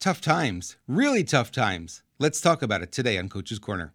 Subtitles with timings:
[0.00, 2.04] Tough times, really tough times.
[2.20, 3.94] Let's talk about it today on Coach's Corner.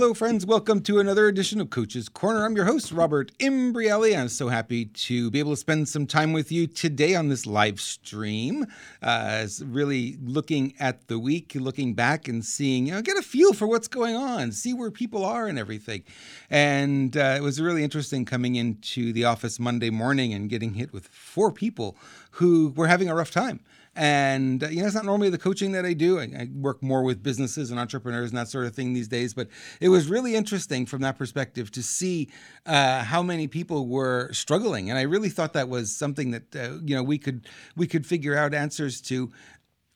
[0.00, 0.46] Hello, friends.
[0.46, 2.46] Welcome to another edition of Coach's Corner.
[2.46, 4.18] I'm your host, Robert Imbrielli.
[4.18, 7.44] I'm so happy to be able to spend some time with you today on this
[7.44, 8.64] live stream.
[9.02, 13.52] Uh, really looking at the week, looking back and seeing, you know, get a feel
[13.52, 16.02] for what's going on, see where people are and everything.
[16.48, 20.94] And uh, it was really interesting coming into the office Monday morning and getting hit
[20.94, 21.94] with four people
[22.30, 23.60] who were having a rough time.
[24.00, 26.18] And, you know, it's not normally the coaching that I do.
[26.18, 29.34] I, I, work more with businesses and entrepreneurs and that sort of thing these days.
[29.34, 32.30] But it was really interesting from that perspective to see
[32.64, 34.88] uh, how many people were struggling.
[34.88, 38.06] And I really thought that was something that, uh, you know, we could, we could
[38.06, 39.30] figure out answers to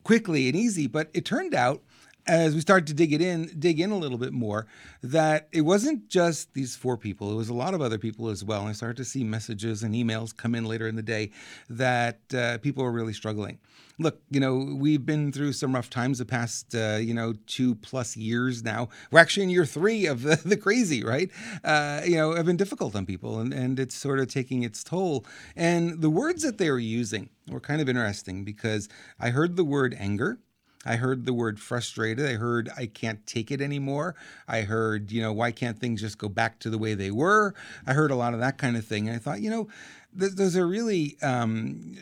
[0.02, 0.86] quickly and easy.
[0.86, 1.82] But it turned out
[2.26, 4.66] as we started to dig it in, dig in a little bit more,
[5.02, 7.30] that it wasn't just these four people.
[7.30, 8.60] It was a lot of other people as well.
[8.60, 11.30] And I started to see messages and emails come in later in the day
[11.68, 13.58] that uh, people were really struggling.
[13.98, 17.76] Look, you know, we've been through some rough times the past, uh, you know, two
[17.76, 18.88] plus years now.
[19.10, 21.30] We're actually in year three of the, the crazy, right?
[21.62, 24.82] Uh, you know, have been difficult on people and, and it's sort of taking its
[24.82, 25.24] toll.
[25.54, 28.88] And the words that they were using were kind of interesting because
[29.20, 30.38] I heard the word anger.
[30.84, 32.26] I heard the word frustrated.
[32.26, 34.14] I heard I can't take it anymore.
[34.46, 37.54] I heard, you know, why can't things just go back to the way they were?
[37.86, 39.08] I heard a lot of that kind of thing.
[39.08, 39.68] And I thought, you know,
[40.14, 41.96] those are really um,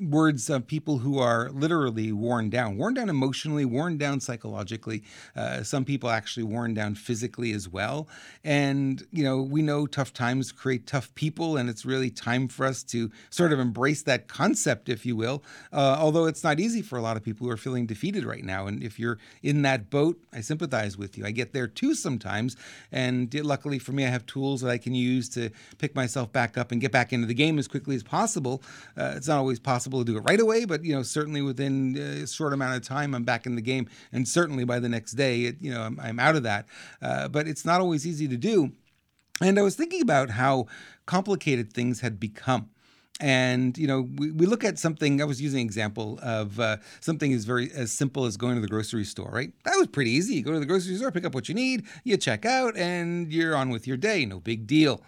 [0.00, 5.02] words of people who are literally worn down, worn down emotionally, worn down psychologically.
[5.34, 8.08] Uh, some people actually worn down physically as well.
[8.44, 12.66] And, you know, we know tough times create tough people, and it's really time for
[12.66, 15.42] us to sort of embrace that concept, if you will.
[15.72, 18.44] Uh, although it's not easy for a lot of people who are feeling defeated right
[18.44, 18.66] now.
[18.66, 21.26] And if you're in that boat, I sympathize with you.
[21.26, 22.56] I get there too sometimes.
[22.92, 26.56] And luckily for me, I have tools that I can use to pick myself back
[26.56, 28.62] up and get back into the game as quickly as possible.
[28.96, 31.96] Uh, it's not always possible to do it right away, but you know certainly within
[31.96, 35.12] a short amount of time, I'm back in the game, and certainly by the next
[35.12, 36.66] day, it, you know I'm, I'm out of that.
[37.00, 38.72] Uh, but it's not always easy to do.
[39.42, 40.66] And I was thinking about how
[41.06, 42.68] complicated things had become
[43.20, 46.76] and you know we, we look at something i was using an example of uh,
[47.00, 50.10] something as very as simple as going to the grocery store right that was pretty
[50.10, 52.76] easy you go to the grocery store pick up what you need you check out
[52.76, 55.02] and you're on with your day no big deal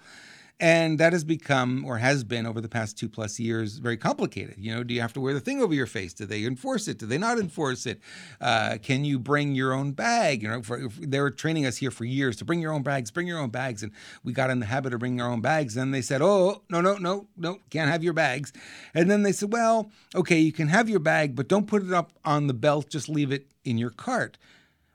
[0.63, 4.55] and that has become, or has been over the past two plus years, very complicated.
[4.59, 6.15] You know, do you have to wear the thing over your face?
[6.15, 6.99] Do they enforce it?
[6.99, 8.01] Do they not enforce it?
[8.41, 10.41] Uh, can you bring your own bag?
[10.41, 13.11] You know, for, they were training us here for years to bring your own bags,
[13.11, 13.83] bring your own bags.
[13.83, 13.91] And
[14.23, 15.77] we got in the habit of bringing our own bags.
[15.77, 18.53] And they said, oh, no, no, no, no, can't have your bags.
[18.95, 21.93] And then they said, well, okay, you can have your bag, but don't put it
[21.93, 24.39] up on the belt, just leave it in your cart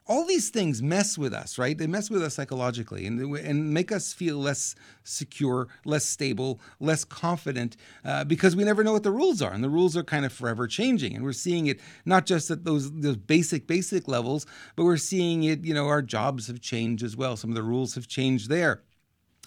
[0.08, 1.78] all these things mess with us, right?
[1.78, 7.04] They mess with us psychologically and, and make us feel less secure, less stable, less
[7.04, 7.76] confident
[8.06, 9.52] uh, because we never know what the rules are.
[9.52, 11.16] And the rules are kind of forever changing.
[11.16, 14.46] And we're seeing it not just at those, those basic, basic levels,
[14.76, 17.36] but we're seeing it, you know, our jobs have changed as well.
[17.36, 18.84] Some of the rules have changed there.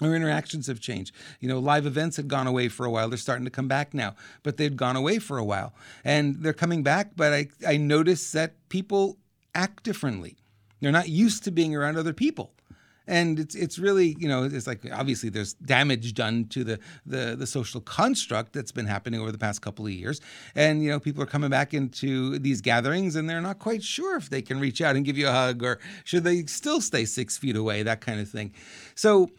[0.02, 1.14] Our interactions have changed.
[1.40, 3.08] You know, live events had gone away for a while.
[3.08, 5.74] They're starting to come back now, but they'd gone away for a while.
[6.04, 9.18] And they're coming back, but I, I notice that people
[9.54, 10.36] act differently.
[10.80, 12.52] They're not used to being around other people.
[13.06, 17.34] And it's it's really you know it's like obviously there's damage done to the, the
[17.36, 20.20] the social construct that's been happening over the past couple of years,
[20.54, 24.16] and you know people are coming back into these gatherings and they're not quite sure
[24.16, 27.04] if they can reach out and give you a hug or should they still stay
[27.04, 28.52] six feet away that kind of thing.
[28.94, 29.30] So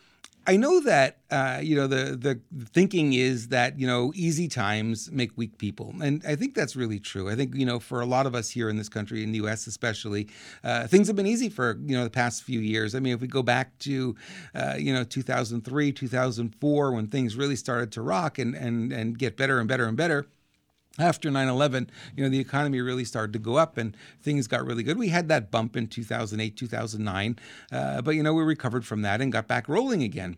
[0.47, 5.11] I know that uh, you know the the thinking is that you know easy times
[5.11, 7.29] make weak people, and I think that's really true.
[7.29, 9.37] I think you know for a lot of us here in this country, in the
[9.37, 9.67] U.S.
[9.67, 10.27] especially,
[10.63, 12.95] uh, things have been easy for you know the past few years.
[12.95, 14.15] I mean, if we go back to
[14.55, 19.37] uh, you know 2003, 2004, when things really started to rock and and and get
[19.37, 20.25] better and better and better
[20.99, 24.83] after 9-11 you know the economy really started to go up and things got really
[24.83, 24.97] good.
[24.97, 27.39] We had that bump in 2008 2009
[27.71, 30.37] uh, but you know we recovered from that and got back rolling again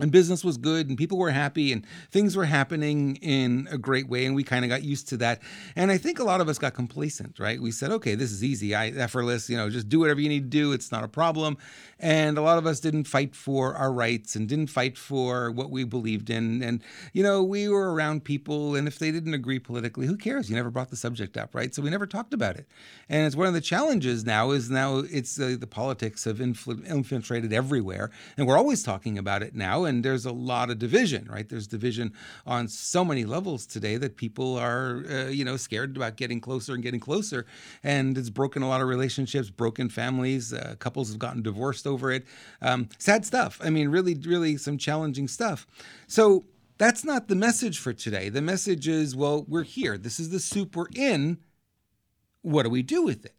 [0.00, 4.08] and business was good and people were happy and things were happening in a great
[4.08, 5.42] way and we kind of got used to that.
[5.76, 7.60] And i think a lot of us got complacent right?
[7.60, 8.74] We said okay this is easy.
[8.74, 10.72] I, effortless you know just do whatever you need to do.
[10.72, 11.58] It's not a problem.
[12.00, 15.70] And a lot of us didn't fight for our rights and didn't fight for what
[15.70, 16.62] we believed in.
[16.62, 20.48] And you know we were around people and if they didn't agree politically who cares?
[20.48, 21.74] You never brought the subject up right?
[21.74, 22.66] So we never talked about it.
[23.10, 27.52] And it's one of the challenges now is now it's uh, the politics have infiltrated
[27.52, 31.48] everywhere and we're always talking about it now and there's a lot of division, right?
[31.48, 32.12] There's division
[32.46, 36.74] on so many levels today that people are, uh, you know, scared about getting closer
[36.74, 37.46] and getting closer,
[37.82, 40.52] and it's broken a lot of relationships, broken families.
[40.52, 42.26] Uh, couples have gotten divorced over it.
[42.60, 43.60] Um, sad stuff.
[43.62, 45.66] I mean, really, really some challenging stuff.
[46.06, 46.44] So
[46.78, 48.28] that's not the message for today.
[48.28, 49.96] The message is, well, we're here.
[49.96, 51.38] This is the soup we're in.
[52.42, 53.34] What do we do with it?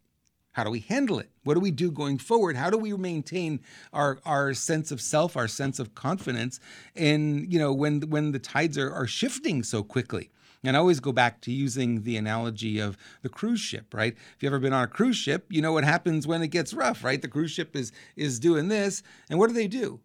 [0.54, 1.30] How do we handle it?
[1.44, 2.56] What do we do going forward?
[2.56, 3.60] How do we maintain
[3.92, 6.60] our our sense of self, our sense of confidence,
[6.96, 10.30] and you know when when the tides are, are shifting so quickly?
[10.64, 14.14] And I always go back to using the analogy of the cruise ship, right?
[14.14, 16.74] If you've ever been on a cruise ship, you know what happens when it gets
[16.74, 17.22] rough, right?
[17.22, 20.00] The cruise ship is is doing this, and what do they do?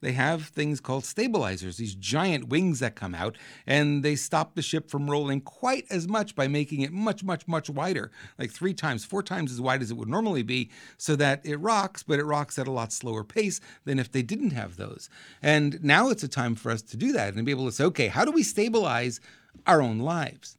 [0.00, 3.36] They have things called stabilizers, these giant wings that come out,
[3.66, 7.48] and they stop the ship from rolling quite as much by making it much, much,
[7.48, 11.16] much wider, like three times, four times as wide as it would normally be, so
[11.16, 14.50] that it rocks, but it rocks at a lot slower pace than if they didn't
[14.50, 15.08] have those.
[15.42, 17.84] And now it's a time for us to do that and be able to say,
[17.84, 19.20] okay, how do we stabilize
[19.66, 20.57] our own lives?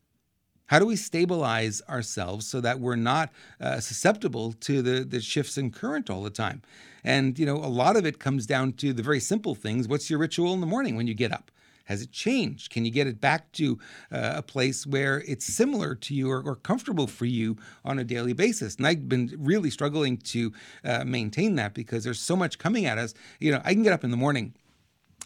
[0.69, 5.57] How do we stabilize ourselves so that we're not uh, susceptible to the, the shifts
[5.57, 6.62] in current all the time?
[7.04, 9.88] And, you know, a lot of it comes down to the very simple things.
[9.88, 11.50] What's your ritual in the morning when you get up?
[11.86, 12.69] Has it changed?
[12.69, 13.80] Can you get it back to
[14.12, 18.04] uh, a place where it's similar to you or, or, comfortable for you on a
[18.04, 18.75] daily basis?
[18.75, 20.54] And I've been really struggling to
[20.86, 23.16] uh, maintain that because there's so much coming at us.
[23.39, 24.54] You know, I can get up in the morning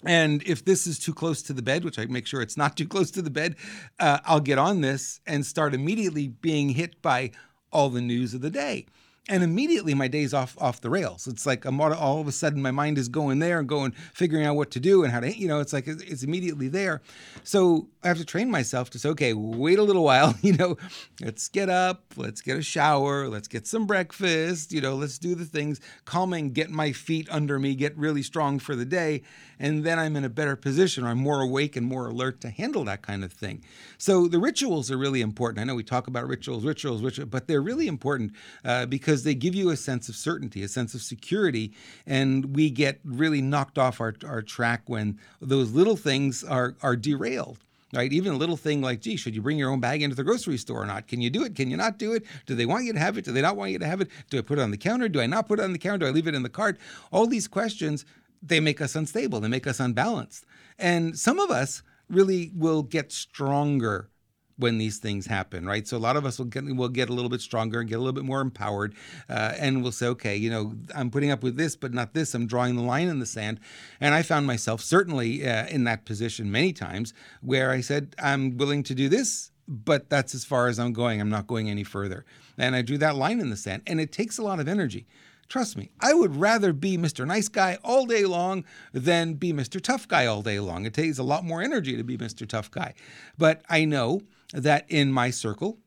[0.05, 2.77] and if this is too close to the bed, which I make sure it's not
[2.77, 3.55] too close to the bed,
[3.99, 7.31] uh, I'll get on this and start immediately being hit by
[7.71, 8.85] all the news of the day
[9.29, 11.27] and immediately my day's off off the rails.
[11.27, 14.45] It's like I'm all, of a sudden my mind is going there and going figuring
[14.45, 17.01] out what to do and how to you know it's like it's, it's immediately there.
[17.43, 20.35] So I have to train myself to say okay, wait a little while.
[20.43, 20.77] You know,
[21.21, 24.73] let's get up, let's get a shower, let's get some breakfast.
[24.73, 28.59] You know, let's do the things calming, get my feet under me, get really strong
[28.59, 29.21] for the day,
[29.57, 31.05] and then I'm in a better position.
[31.05, 33.63] Or I'm more awake and more alert to handle that kind of thing.
[33.97, 35.61] So the rituals are really important.
[35.61, 38.33] I know we talk about rituals, rituals, rituals, but they're really important
[38.65, 41.71] uh, because because they give you a sense of certainty, a sense of security,
[42.07, 46.95] and we get really knocked off our, our track when those little things are are
[46.95, 47.59] derailed
[47.95, 48.11] right?
[48.11, 50.57] Even a little thing like, gee, should you bring your own bag into the grocery
[50.57, 51.07] store or not?
[51.07, 51.53] Can you do it?
[51.53, 52.23] Can you not do it?
[52.47, 53.25] Do they want you to have it?
[53.25, 54.07] Do they not want you to have it?
[54.31, 55.07] Do I put it on the counter?
[55.07, 55.99] Do I not put it on the counter?
[55.99, 56.79] Do I leave it in the cart?
[57.11, 58.03] All these questions,
[58.41, 59.41] they make us unstable.
[59.41, 60.43] They make us unbalanced.
[60.79, 64.09] And some of us really will get stronger
[64.57, 65.87] when these things happen, right?
[65.87, 67.95] So a lot of us will get will get a little bit stronger and get
[67.95, 68.93] a little bit more empowered,
[69.29, 72.33] uh, and we'll say, okay, you know, I'm putting up with this, but not this.
[72.33, 73.59] I'm drawing the line in the sand,
[73.99, 78.57] and I found myself certainly uh, in that position many times where I said, I'm
[78.57, 81.19] willing to do this, but that's as far as I'm going.
[81.19, 82.25] I'm not going any further,
[82.57, 85.07] and I drew that line in the sand, and it takes a lot of energy.
[85.49, 87.27] Trust me, I would rather be Mr.
[87.27, 89.79] Nice Guy all day long than be Mr.
[89.79, 90.85] Tough Guy all day long.
[90.85, 92.47] It takes a lot more energy to be Mr.
[92.47, 92.95] Tough Guy.
[93.37, 94.21] But I know
[94.53, 95.79] that in my circle,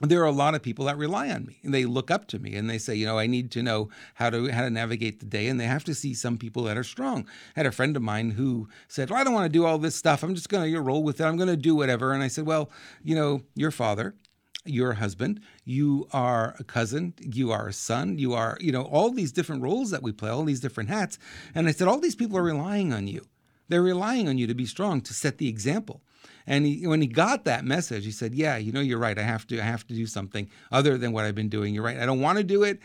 [0.00, 2.38] there are a lot of people that rely on me and they look up to
[2.38, 5.20] me and they say, you know, I need to know how to how to navigate
[5.20, 7.26] the day and they have to see some people that are strong.
[7.56, 9.78] I had a friend of mine who said, well, I don't want to do all
[9.78, 10.22] this stuff.
[10.22, 11.24] I'm just going to roll with it.
[11.24, 12.12] I'm going to do whatever.
[12.12, 12.70] And I said, well,
[13.02, 14.14] you know, your father,
[14.66, 19.10] your husband, you are a cousin, you are a son, you are, you know, all
[19.10, 21.18] these different roles that we play, all these different hats.
[21.54, 23.26] And I said, all these people are relying on you.
[23.68, 26.02] They're relying on you to be strong, to set the example.
[26.46, 29.18] And he, when he got that message, he said, "Yeah, you know, you're right.
[29.18, 31.74] I have to, I have to do something other than what I've been doing.
[31.74, 31.98] You're right.
[31.98, 32.80] I don't want to do it.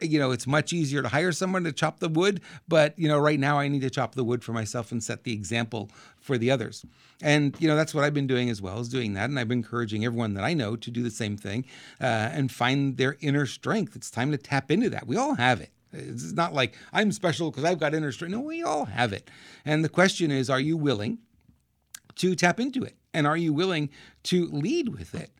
[0.00, 3.18] You know, it's much easier to hire someone to chop the wood, but you know,
[3.18, 5.90] right now I need to chop the wood for myself and set the example
[6.20, 6.84] for the others.
[7.20, 9.30] And you know, that's what I've been doing as well as doing that.
[9.30, 11.64] And I've been encouraging everyone that I know to do the same thing
[12.00, 13.94] uh, and find their inner strength.
[13.94, 15.06] It's time to tap into that.
[15.06, 15.70] We all have it.
[15.92, 18.32] It's not like I'm special because I've got inner strength.
[18.32, 19.30] No, we all have it.
[19.64, 21.18] And the question is, are you willing
[22.16, 22.96] to tap into it?
[23.14, 23.90] And are you willing
[24.24, 25.30] to lead with it?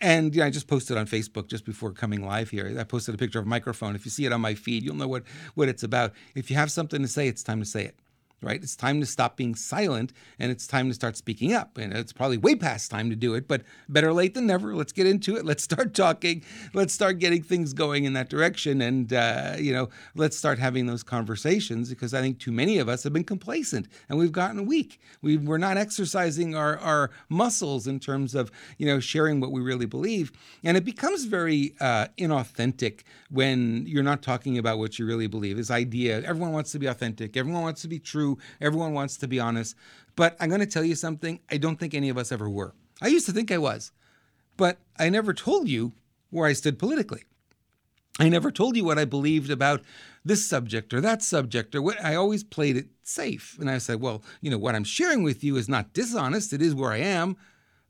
[0.00, 2.76] And I just posted on Facebook just before coming live here.
[2.78, 3.94] I posted a picture of a microphone.
[3.94, 5.22] If you see it on my feed, you'll know what,
[5.54, 6.12] what it's about.
[6.34, 7.96] If you have something to say, it's time to say it
[8.42, 8.62] right?
[8.62, 11.78] It's time to stop being silent and it's time to start speaking up.
[11.78, 14.74] And it's probably way past time to do it, but better late than never.
[14.74, 15.44] Let's get into it.
[15.52, 16.42] Let's start talking.
[16.74, 18.80] Let's start getting things going in that direction.
[18.80, 22.88] And, uh, you know, let's start having those conversations because I think too many of
[22.88, 25.00] us have been complacent and we've gotten weak.
[25.20, 29.60] We, we're not exercising our, our muscles in terms of, you know, sharing what we
[29.60, 30.32] really believe.
[30.64, 35.56] And it becomes very uh, inauthentic when you're not talking about what you really believe.
[35.56, 37.98] This idea, everyone wants to be authentic, everyone wants to be
[38.60, 39.76] Everyone wants to be honest.
[40.16, 42.74] But I'm going to tell you something I don't think any of us ever were.
[43.00, 43.92] I used to think I was,
[44.56, 45.92] but I never told you
[46.30, 47.24] where I stood politically.
[48.20, 49.82] I never told you what I believed about
[50.24, 53.56] this subject or that subject or what I always played it safe.
[53.58, 56.52] And I said, well, you know, what I'm sharing with you is not dishonest.
[56.52, 57.36] It is where I am,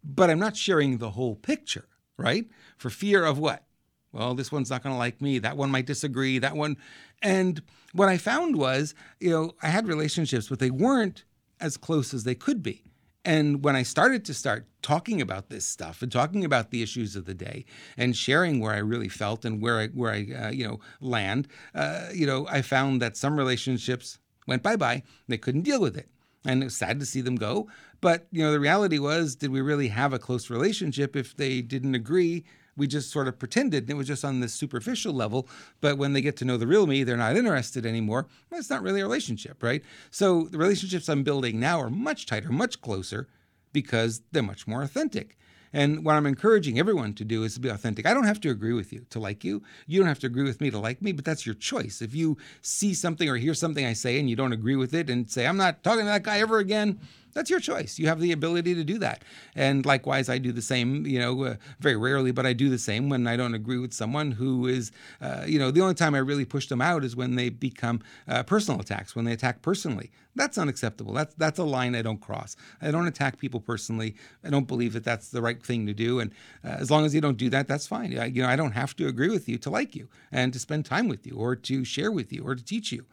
[0.04, 2.46] but I'm not sharing the whole picture, right?
[2.78, 3.64] For fear of what?
[4.12, 5.38] Well, this one's not going to like me.
[5.38, 6.38] That one might disagree.
[6.38, 6.76] That one.
[7.22, 11.24] And what I found was, you know, I had relationships, but they weren't
[11.60, 12.84] as close as they could be.
[13.24, 17.14] And when I started to start talking about this stuff and talking about the issues
[17.14, 17.64] of the day
[17.96, 21.46] and sharing where I really felt and where I where I uh, you know land,
[21.74, 25.04] uh, you know, I found that some relationships went bye bye.
[25.28, 26.08] They couldn't deal with it,
[26.44, 27.68] and it was sad to see them go.
[28.00, 31.62] But you know, the reality was, did we really have a close relationship if they
[31.62, 32.44] didn't agree
[32.76, 35.48] we just sort of pretended it was just on this superficial level.
[35.80, 38.26] But when they get to know the real me, they're not interested anymore.
[38.50, 39.82] That's not really a relationship, right?
[40.10, 43.28] So the relationships I'm building now are much tighter, much closer
[43.72, 45.36] because they're much more authentic.
[45.72, 48.04] And what I'm encouraging everyone to do is to be authentic.
[48.04, 49.62] I don't have to agree with you to like you.
[49.86, 52.02] You don't have to agree with me to like me, but that's your choice.
[52.02, 55.08] If you see something or hear something I say and you don't agree with it
[55.08, 57.00] and say, I'm not talking to that guy ever again,
[57.32, 57.98] that's your choice.
[57.98, 59.22] You have the ability to do that.
[59.54, 62.78] And likewise, I do the same, you know, uh, very rarely, but I do the
[62.78, 66.14] same when I don't agree with someone who is, uh, you know, the only time
[66.14, 69.62] I really push them out is when they become uh, personal attacks, when they attack
[69.62, 70.10] personally.
[70.34, 71.12] That's unacceptable.
[71.12, 72.56] That's that's a line I don't cross.
[72.80, 74.14] I don't attack people personally.
[74.42, 76.20] I don't believe that that's the right thing to do.
[76.20, 76.32] And
[76.64, 78.16] uh, as long as you don't do that, that's fine.
[78.18, 80.58] I, you know, I don't have to agree with you to like you and to
[80.58, 83.04] spend time with you or to share with you or to teach you.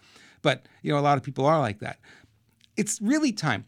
[0.41, 1.99] But you know, a lot of people are like that.
[2.77, 3.65] It's really time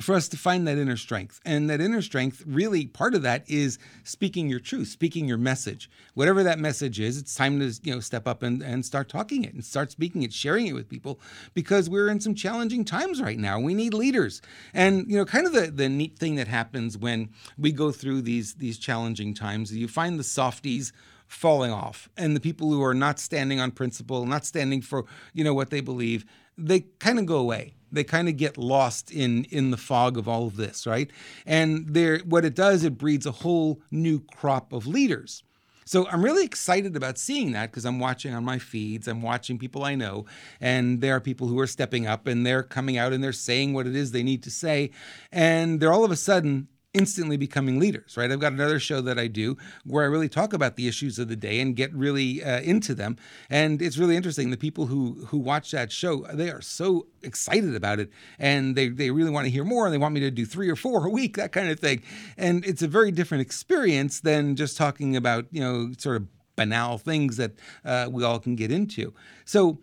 [0.00, 1.40] for us to find that inner strength.
[1.44, 5.90] And that inner strength, really, part of that is speaking your truth, speaking your message.
[6.14, 9.44] Whatever that message is, it's time to you know step up and, and start talking
[9.44, 11.20] it and start speaking it, sharing it with people,
[11.54, 13.60] because we're in some challenging times right now.
[13.60, 14.42] We need leaders.
[14.74, 18.22] And you know, kind of the, the neat thing that happens when we go through
[18.22, 20.92] these these challenging times, you find the softies
[21.26, 25.44] falling off and the people who are not standing on principle, not standing for, you
[25.44, 26.24] know, what they believe,
[26.58, 30.28] they kind of go away they kind of get lost in in the fog of
[30.28, 31.10] all of this, right?
[31.46, 35.42] And there, what it does, it breeds a whole new crop of leaders.
[35.84, 39.58] So I'm really excited about seeing that because I'm watching on my feeds, I'm watching
[39.58, 40.24] people I know,
[40.60, 43.72] and there are people who are stepping up and they're coming out and they're saying
[43.74, 44.92] what it is they need to say,
[45.32, 48.30] and they're all of a sudden instantly becoming leaders, right?
[48.30, 51.28] I've got another show that I do where I really talk about the issues of
[51.28, 53.16] the day and get really uh, into them,
[53.48, 54.50] and it's really interesting.
[54.50, 58.88] The people who who watch that show, they are so excited about it, and they
[58.88, 61.06] they really want to hear more, and they want me to do three or four
[61.06, 62.02] a week, that kind of thing.
[62.36, 66.98] And it's a very different experience than just talking about you know sort of banal
[66.98, 67.52] things that
[67.84, 69.14] uh, we all can get into.
[69.44, 69.78] So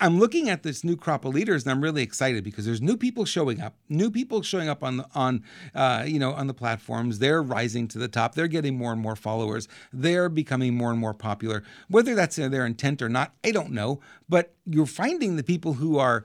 [0.00, 2.96] I'm looking at this new crop of leaders, and I'm really excited because there's new
[2.96, 5.42] people showing up, new people showing up on the, on
[5.74, 7.18] uh, you know on the platforms.
[7.18, 8.34] They're rising to the top.
[8.34, 9.66] They're getting more and more followers.
[9.92, 11.64] They're becoming more and more popular.
[11.88, 14.00] Whether that's their intent or not, I don't know.
[14.28, 16.24] But you're finding the people who are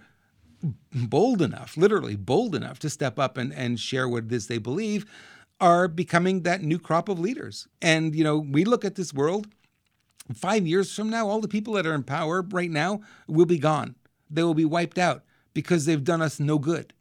[0.94, 4.60] bold enough, literally bold enough, to step up and and share what it is they
[4.60, 5.06] believe,
[5.60, 7.68] are becoming that new crop of leaders.
[7.82, 9.48] And you know, we look at this world
[10.34, 13.60] Five years from now, all the people that are in power right now will be
[13.60, 13.96] gone.
[14.30, 16.94] They will be wiped out because they've done us no good,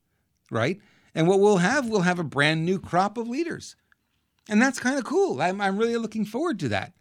[0.50, 0.80] right?
[1.14, 3.76] And what we'll have, we'll have a brand new crop of leaders.
[4.48, 5.40] And that's kind of cool.
[5.40, 6.94] I'm, I'm really looking forward to that.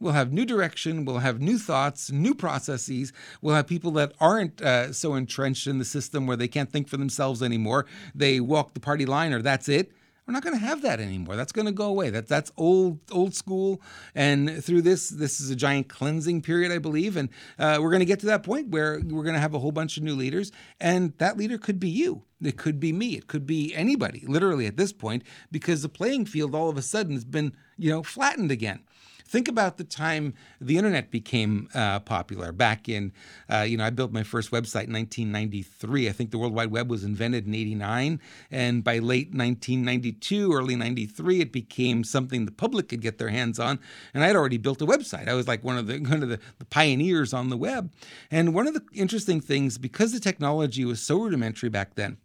[0.00, 1.04] We'll have new direction.
[1.04, 3.12] We'll have new thoughts, new processes.
[3.40, 6.88] We'll have people that aren't uh, so entrenched in the system where they can't think
[6.88, 7.86] for themselves anymore.
[8.14, 9.92] They walk the party line or that's it.
[10.28, 11.36] We're not going to have that anymore.
[11.36, 12.10] That's going to go away.
[12.10, 13.80] That that's old old school.
[14.14, 17.16] And through this, this is a giant cleansing period, I believe.
[17.16, 19.58] And uh, we're going to get to that point where we're going to have a
[19.58, 22.24] whole bunch of new leaders, and that leader could be you.
[22.42, 23.16] It could be me.
[23.16, 26.82] It could be anybody, literally at this point, because the playing field all of a
[26.82, 28.80] sudden has been, you know, flattened again.
[29.28, 32.50] Think about the time the internet became uh, popular.
[32.50, 33.12] Back in,
[33.52, 36.08] uh, you know, I built my first website in 1993.
[36.08, 38.20] I think the World Wide Web was invented in 89.
[38.50, 43.58] And by late 1992, early 93, it became something the public could get their hands
[43.58, 43.78] on.
[44.14, 45.28] And I had already built a website.
[45.28, 47.92] I was like one of the, one of the, the pioneers on the web.
[48.30, 52.16] And one of the interesting things, because the technology was so rudimentary back then,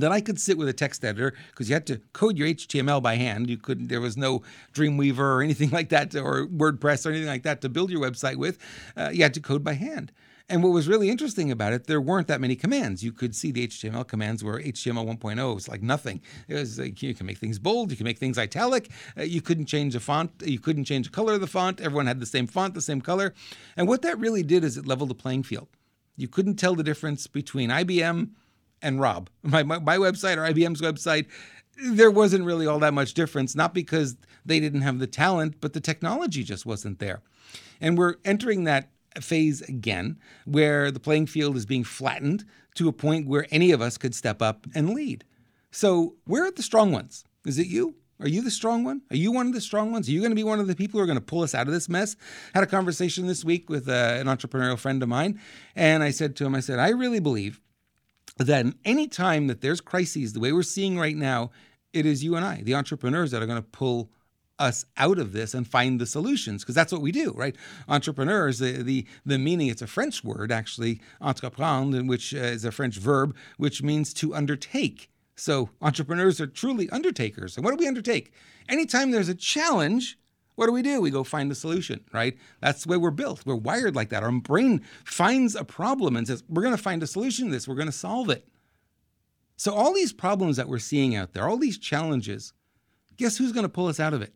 [0.00, 3.02] that I could sit with a text editor because you had to code your HTML
[3.02, 3.50] by hand.
[3.50, 3.88] You couldn't.
[3.88, 7.68] There was no Dreamweaver or anything like that, or WordPress or anything like that to
[7.68, 8.58] build your website with.
[8.96, 10.12] Uh, you had to code by hand.
[10.48, 13.02] And what was really interesting about it, there weren't that many commands.
[13.02, 16.20] You could see the HTML commands were HTML 1.0 was like nothing.
[16.48, 18.90] It was like you can make things bold, you can make things italic.
[19.16, 21.80] Uh, you couldn't change the font, you couldn't change the color of the font.
[21.80, 23.34] Everyone had the same font, the same color.
[23.76, 25.68] And what that really did is it leveled the playing field.
[26.16, 28.30] You couldn't tell the difference between IBM
[28.82, 29.30] and Rob.
[29.42, 31.26] My, my, my website or IBM's website,
[31.82, 35.72] there wasn't really all that much difference, not because they didn't have the talent, but
[35.72, 37.22] the technology just wasn't there.
[37.80, 42.92] And we're entering that phase again where the playing field is being flattened to a
[42.92, 45.24] point where any of us could step up and lead.
[45.70, 47.24] So, where are the strong ones?
[47.44, 47.96] Is it you?
[48.20, 49.02] Are you the strong one?
[49.10, 50.08] Are you one of the strong ones?
[50.08, 51.54] Are you going to be one of the people who are going to pull us
[51.54, 52.14] out of this mess?
[52.54, 55.40] Had a conversation this week with uh, an entrepreneurial friend of mine,
[55.74, 57.60] and I said to him, I said, I really believe
[58.38, 61.50] that any time that there's crises, the way we're seeing right now,
[61.92, 64.10] it is you and I, the entrepreneurs, that are going to pull
[64.58, 67.56] us out of this and find the solutions because that's what we do right?
[67.88, 72.70] Entrepreneurs the, the the meaning it's a french word actually entreprendre which uh, is a
[72.70, 75.10] french verb which means to undertake.
[75.34, 78.32] So entrepreneurs are truly undertakers and what do we undertake?
[78.68, 80.18] Anytime there's a challenge
[80.54, 81.00] what do we do?
[81.00, 82.36] We go find a solution, right?
[82.60, 83.46] That's the way we're built.
[83.46, 84.22] We're wired like that.
[84.22, 87.66] Our brain finds a problem and says, we're going to find a solution to this.
[87.66, 88.46] We're going to solve it.
[89.56, 92.52] So, all these problems that we're seeing out there, all these challenges,
[93.16, 94.34] guess who's going to pull us out of it?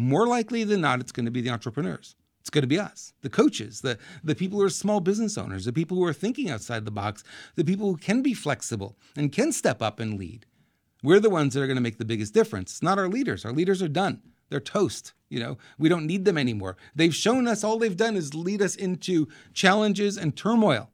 [0.00, 2.16] more likely than not, it's going to be the entrepreneurs.
[2.40, 5.66] It's going to be us, the coaches, the, the people who are small business owners,
[5.66, 7.22] the people who are thinking outside the box,
[7.54, 10.46] the people who can be flexible and can step up and lead.
[11.02, 12.72] We're the ones that are going to make the biggest difference.
[12.72, 13.44] It's not our leaders.
[13.44, 14.22] Our leaders are done.
[14.50, 15.14] They're toast.
[15.28, 16.76] You know, we don't need them anymore.
[16.94, 20.90] They've shown us all they've done is lead us into challenges and turmoil.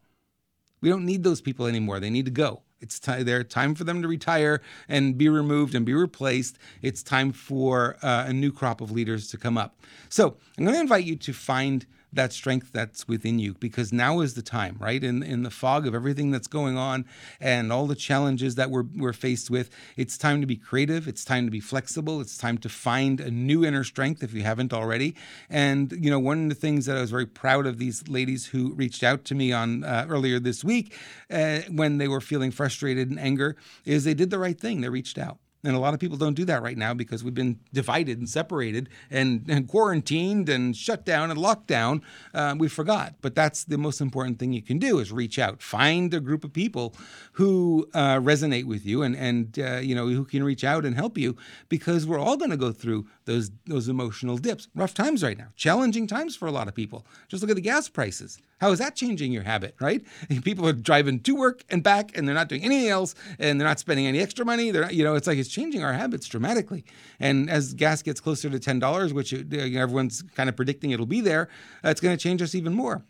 [0.83, 1.99] We don't need those people anymore.
[1.99, 2.63] They need to go.
[2.81, 6.59] It's t- there time for them to retire and be removed and be replaced.
[6.83, 9.81] It's time for uh, a new crop of leaders to come up.
[10.11, 11.87] So I'm going to invite you to find
[12.17, 15.03] that strength that's within you because now is the time, right?
[15.03, 17.05] In in the fog of everything that's going on
[17.41, 21.25] and all the challenges that we're we're faced with, it's time to be creative, it's
[21.25, 24.73] time to be flexible, it's time to find a new inner strength if you haven't
[24.73, 25.15] already.
[25.49, 28.47] And you know, one of the things that I was very proud of these ladies
[28.47, 30.95] who reached out to me on uh, earlier this week
[31.31, 34.81] uh, when they were feeling frustrated and anger is they did the right thing.
[34.81, 35.39] They reached out.
[35.67, 38.29] And a lot of people don't do that right now because we've been divided and
[38.29, 42.03] separated and, and quarantined and shut down and locked down.
[42.33, 43.17] Uh, we forgot.
[43.21, 45.61] But that's the most important thing you can do is reach out.
[45.61, 46.95] Find a group of people
[47.33, 50.95] who uh, resonate with you and, and uh, you know, who can reach out and
[50.95, 51.37] help you
[51.69, 54.69] because we're all going to go through those, those emotional dips.
[54.77, 55.49] Rough times right now.
[55.57, 57.05] Challenging times for a lot of people.
[57.27, 58.39] Just look at the gas prices.
[58.59, 60.03] How is that changing your habit, right?
[60.45, 63.69] People are driving to work and back and they're not doing anything else and they're
[63.69, 64.71] not spending any extra money.
[64.71, 66.85] They're not, you know, it's like it's changing our habits dramatically.
[67.21, 71.21] And as gas gets closer to $10, which uh, everyone's kind of predicting it'll be
[71.21, 71.49] there,
[71.85, 73.05] it's going to change us even more.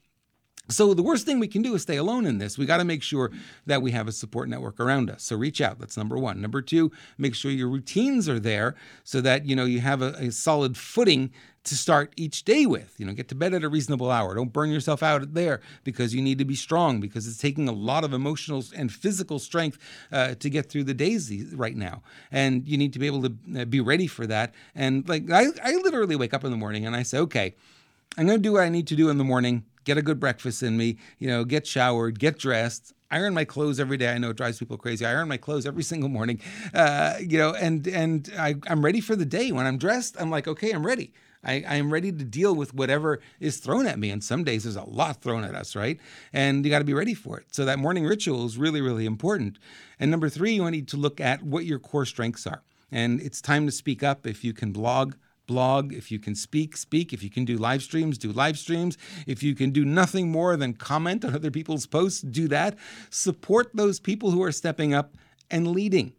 [0.69, 2.59] So the worst thing we can do is stay alone in this.
[2.59, 3.31] We got to make sure
[3.67, 5.23] that we have a support network around us.
[5.23, 5.79] So reach out.
[5.79, 6.41] That's number one.
[6.41, 8.75] Number two, make sure your routines are there
[9.05, 11.31] so that you know you have a, a solid footing
[11.65, 12.95] to start each day with.
[12.99, 14.35] You know, get to bed at a reasonable hour.
[14.35, 17.73] Don't burn yourself out there because you need to be strong because it's taking a
[17.73, 19.79] lot of emotional and physical strength
[20.11, 22.03] uh, to get through the days right now.
[22.33, 24.53] And you need to be able to uh, be ready for that.
[24.75, 27.55] And like I, I literally wake up in the morning and I say, okay,
[28.17, 30.21] I'm going to do what I need to do in the morning get a good
[30.21, 34.13] breakfast in me, you know, get showered, get dressed, iron my clothes every day.
[34.13, 35.07] I know it drives people crazy.
[35.07, 36.41] I iron my clothes every single morning,
[36.75, 39.51] uh, you know, and and I, I'm ready for the day.
[39.53, 41.15] When I'm dressed, I'm like, okay, I'm ready.
[41.45, 44.11] I, I am ready to deal with whatever is thrown at me.
[44.11, 46.01] And some days there's a lot thrown at us, right?
[46.33, 47.55] And you got to be ready for it.
[47.55, 49.61] So that morning ritual is really, really important.
[50.01, 52.63] And number three, you need to look at what your core strengths are.
[52.91, 54.27] And it's time to speak up.
[54.27, 55.15] If you can blog,
[55.47, 55.93] blog.
[55.93, 57.13] If you can speak, speak.
[57.13, 58.99] If you can do live streams, do live streams.
[59.27, 62.77] If you can do nothing more than comment on other people's posts, do that.
[63.11, 65.17] Support those people who are stepping up
[65.51, 66.13] and leading.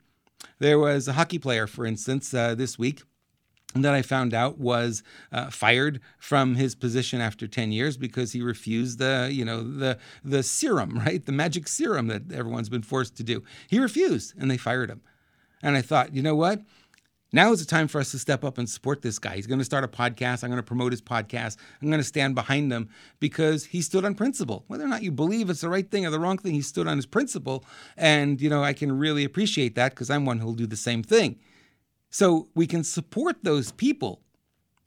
[0.60, 3.04] There was a hockey player, for instance, uh, this week
[3.76, 8.42] that I found out was uh, fired from his position after 10 years because he
[8.42, 11.24] refused the, you know, the the serum, right?
[11.26, 13.44] The magic serum that everyone's been forced to do.
[13.68, 15.02] He refused and they fired him.
[15.62, 16.62] And I thought, you know what?
[17.34, 19.36] Now is the time for us to step up and support this guy.
[19.36, 20.44] He's going to start a podcast.
[20.44, 21.58] I'm going to promote his podcast.
[21.82, 24.64] I'm going to stand behind him because he stood on principle.
[24.68, 26.88] Whether or not you believe it's the right thing or the wrong thing, he stood
[26.88, 27.66] on his principle.
[27.98, 31.04] And, you know, I can really appreciate that because I'm one who'll do the same
[31.04, 31.38] thing.
[32.10, 34.22] So we can support those people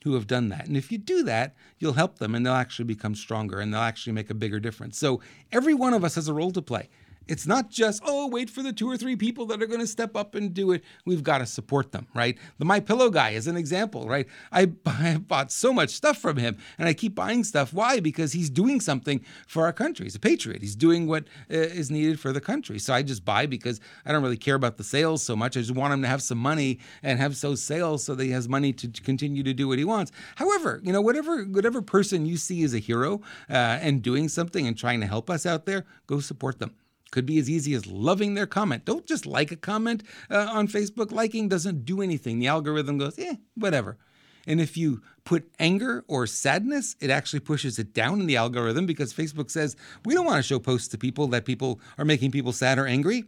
[0.05, 0.67] who have done that.
[0.67, 3.83] And if you do that, you'll help them and they'll actually become stronger and they'll
[3.83, 4.99] actually make a bigger difference.
[4.99, 5.21] So
[5.53, 6.89] every one of us has a role to play.
[7.29, 9.87] It's not just, oh, wait for the two or three people that are going to
[9.87, 10.83] step up and do it.
[11.07, 12.37] We've got to support them, right?
[12.59, 14.27] The My Pillow guy is an example, right?
[14.51, 17.73] I, I bought so much stuff from him and I keep buying stuff.
[17.73, 18.01] Why?
[18.01, 20.07] Because he's doing something for our country.
[20.07, 20.61] He's a patriot.
[20.61, 22.79] He's doing what uh, is needed for the country.
[22.79, 25.57] So I just buy because I don't really care about the sales so much.
[25.57, 28.31] I just want him to have some money and have those sales so that he
[28.31, 30.13] has money to, continue to do what he wants.
[30.37, 34.67] However, you know, whatever whatever person you see as a hero uh, and doing something
[34.67, 36.75] and trying to help us out there, go support them.
[37.11, 38.85] Could be as easy as loving their comment.
[38.85, 41.11] Don't just like a comment uh, on Facebook.
[41.11, 42.39] Liking doesn't do anything.
[42.39, 43.99] The algorithm goes, eh, whatever.
[44.47, 48.87] And if you put anger or sadness, it actually pushes it down in the algorithm
[48.87, 52.31] because Facebook says we don't want to show posts to people that people are making
[52.31, 53.25] people sad or angry.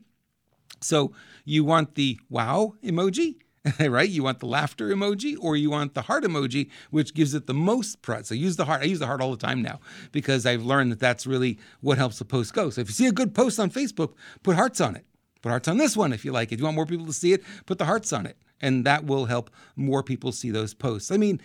[0.81, 1.13] So
[1.45, 3.37] you want the wow emoji,
[3.81, 4.09] right?
[4.09, 7.55] You want the laughter emoji or you want the heart emoji, which gives it the
[7.55, 8.29] most press.
[8.29, 8.83] So use the heart.
[8.83, 11.99] I use the heart all the time now because I've learned that that's really what
[11.99, 12.71] helps the post go.
[12.71, 15.07] So if you see a good post on Facebook, put hearts on it.
[15.43, 16.51] Put hearts on this one if you like.
[16.51, 16.55] It.
[16.55, 18.37] If you want more people to see it, put the hearts on it.
[18.61, 21.11] And that will help more people see those posts.
[21.11, 21.41] I mean,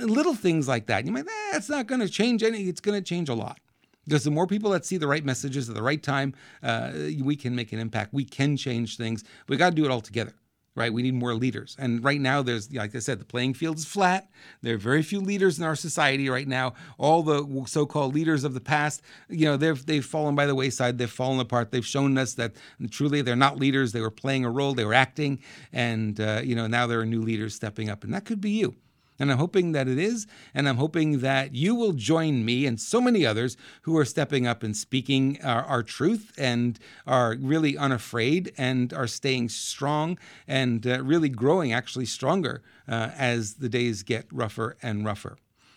[0.00, 1.06] little things like that.
[1.06, 3.58] You might, eh, it's not going to change any, it's going to change a lot.
[4.06, 7.36] Because the more people that see the right messages at the right time, uh, we
[7.36, 8.12] can make an impact.
[8.12, 9.24] We can change things.
[9.48, 10.34] We got to do it all together
[10.76, 10.92] right?
[10.92, 11.76] We need more leaders.
[11.78, 14.28] And right now, there's, like I said, the playing field is flat.
[14.62, 16.74] There are very few leaders in our society right now.
[16.98, 20.54] All the so called leaders of the past, you know, they've, they've fallen by the
[20.54, 20.98] wayside.
[20.98, 21.70] They've fallen apart.
[21.70, 22.54] They've shown us that
[22.90, 23.92] truly they're not leaders.
[23.92, 25.40] They were playing a role, they were acting.
[25.72, 28.02] And, uh, you know, now there are new leaders stepping up.
[28.02, 28.74] And that could be you.
[29.18, 30.26] And I'm hoping that it is.
[30.54, 34.46] And I'm hoping that you will join me and so many others who are stepping
[34.46, 40.86] up and speaking our, our, truth and are really unafraid and are staying strong and
[40.86, 45.36] uh, really growing actually stronger uh, as the days get rougher and rougher.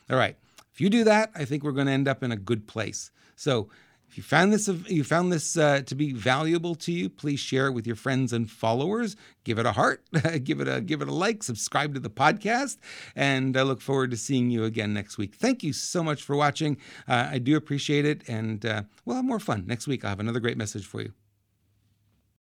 [0.09, 0.37] All right.
[0.73, 3.11] If you do that, I think we're going to end up in a good place.
[3.35, 3.69] So
[4.09, 7.67] if you found this you found this uh, to be valuable to you, please share
[7.67, 9.15] it with your friends and followers.
[9.43, 10.03] Give it a heart,
[10.43, 12.77] give it a give it a like, subscribe to the podcast,
[13.15, 15.35] and I look forward to seeing you again next week.
[15.35, 16.77] Thank you so much for watching.
[17.07, 20.03] Uh, I do appreciate it, and uh, we'll have more fun next week.
[20.03, 21.13] I'll have another great message for you.